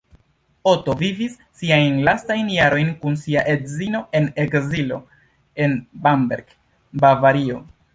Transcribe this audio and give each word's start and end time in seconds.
Otto 0.69 0.95
vivis 1.01 1.35
siajn 1.61 1.99
lastajn 2.07 2.49
jarojn 2.55 2.91
kun 3.05 3.19
sia 3.27 3.45
edzino 3.55 4.03
en 4.21 4.33
ekzilo 4.47 5.01
en 5.67 5.81
Bamberg, 6.09 6.55
Bavario. 7.07 7.67